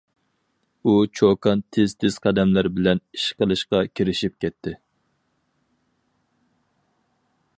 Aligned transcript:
ئۇ 0.85 0.93
چوكان 1.19 1.59
تېز-تېز 1.75 2.17
قەدەملەر 2.23 2.69
بىلەن 2.79 3.01
ئىش 3.19 3.27
قىلىشقا 3.41 3.83
كىرىشىپ 3.99 4.41
كەتتى. 4.45 4.75